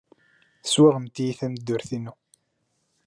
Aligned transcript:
Teswaɣemt-iyi 0.63 1.33
tameddurt-inu! 1.39 2.13